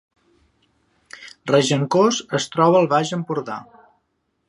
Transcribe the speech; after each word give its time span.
Regencós 1.53 2.25
es 2.41 2.51
troba 2.57 2.83
al 2.83 2.91
Baix 2.95 3.17
Empordà 3.19 3.63